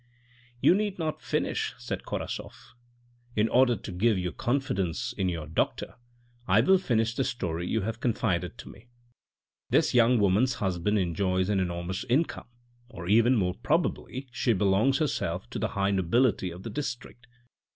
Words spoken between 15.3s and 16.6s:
to the high nobility